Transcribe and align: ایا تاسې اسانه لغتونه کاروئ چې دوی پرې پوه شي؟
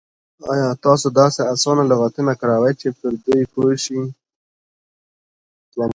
ایا 0.51 0.67
تاسې 0.83 1.41
اسانه 1.53 1.83
لغتونه 1.91 2.31
کاروئ 2.41 2.73
چې 2.81 2.87
دوی 2.99 3.15
پرې 3.23 3.43
پوه 3.51 3.73
شي؟ 3.83 3.99